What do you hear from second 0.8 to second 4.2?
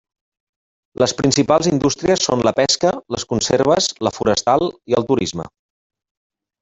Les principals indústries són la pesca, les conserves, la